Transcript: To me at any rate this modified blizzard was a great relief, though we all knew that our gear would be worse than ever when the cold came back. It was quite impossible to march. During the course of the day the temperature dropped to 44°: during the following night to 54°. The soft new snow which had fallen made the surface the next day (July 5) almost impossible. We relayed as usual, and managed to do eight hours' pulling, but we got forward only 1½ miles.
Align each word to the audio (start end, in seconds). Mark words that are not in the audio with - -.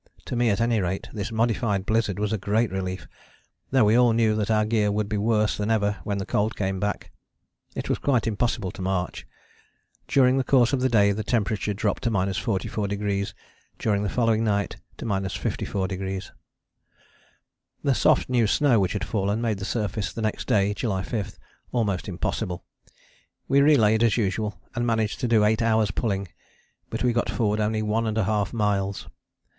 To 0.25 0.35
me 0.35 0.49
at 0.49 0.59
any 0.59 0.79
rate 0.81 1.09
this 1.13 1.31
modified 1.31 1.85
blizzard 1.85 2.17
was 2.17 2.33
a 2.33 2.37
great 2.39 2.71
relief, 2.71 3.07
though 3.69 3.85
we 3.85 3.95
all 3.95 4.13
knew 4.13 4.33
that 4.35 4.49
our 4.49 4.65
gear 4.65 4.91
would 4.91 5.07
be 5.07 5.15
worse 5.15 5.55
than 5.55 5.69
ever 5.69 5.97
when 6.03 6.17
the 6.17 6.25
cold 6.25 6.55
came 6.55 6.79
back. 6.79 7.11
It 7.75 7.87
was 7.87 7.99
quite 7.99 8.25
impossible 8.25 8.71
to 8.71 8.81
march. 8.81 9.27
During 10.07 10.37
the 10.39 10.43
course 10.43 10.73
of 10.73 10.81
the 10.81 10.89
day 10.89 11.11
the 11.11 11.23
temperature 11.23 11.75
dropped 11.75 12.01
to 12.05 12.09
44°: 12.09 13.33
during 13.77 14.01
the 14.01 14.09
following 14.09 14.43
night 14.43 14.77
to 14.97 15.05
54°. 15.05 16.31
The 17.83 17.93
soft 17.93 18.27
new 18.27 18.47
snow 18.47 18.79
which 18.79 18.93
had 18.93 19.05
fallen 19.05 19.39
made 19.39 19.59
the 19.59 19.65
surface 19.65 20.11
the 20.11 20.23
next 20.23 20.47
day 20.47 20.73
(July 20.73 21.03
5) 21.03 21.37
almost 21.71 22.07
impossible. 22.09 22.63
We 23.47 23.61
relayed 23.61 24.01
as 24.01 24.17
usual, 24.17 24.59
and 24.73 24.87
managed 24.87 25.19
to 25.19 25.27
do 25.27 25.45
eight 25.45 25.61
hours' 25.61 25.91
pulling, 25.91 26.27
but 26.89 27.03
we 27.03 27.13
got 27.13 27.29
forward 27.29 27.59
only 27.59 27.83
1½ 27.83 28.51
miles. 28.51 29.07